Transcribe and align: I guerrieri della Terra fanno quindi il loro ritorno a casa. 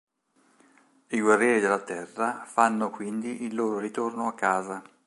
I 1.09 1.19
guerrieri 1.21 1.59
della 1.59 1.77
Terra 1.83 2.43
fanno 2.45 2.89
quindi 2.89 3.43
il 3.43 3.53
loro 3.53 3.77
ritorno 3.77 4.27
a 4.27 4.33
casa. 4.33 4.81